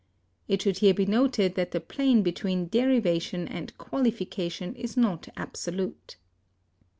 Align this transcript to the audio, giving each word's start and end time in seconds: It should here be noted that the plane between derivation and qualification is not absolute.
It 0.47 0.63
should 0.63 0.79
here 0.79 0.95
be 0.95 1.05
noted 1.05 1.53
that 1.53 1.73
the 1.73 1.79
plane 1.79 2.23
between 2.23 2.69
derivation 2.69 3.47
and 3.47 3.77
qualification 3.77 4.73
is 4.75 4.97
not 4.97 5.29
absolute. 5.37 6.15